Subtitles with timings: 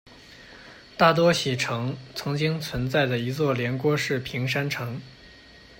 [0.97, 4.99] 大多喜城曾经存在的一座连郭式平山城。